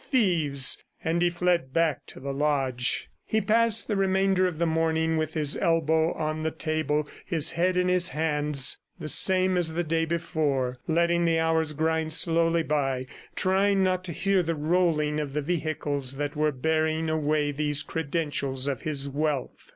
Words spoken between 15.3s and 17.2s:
the vehicles that were bearing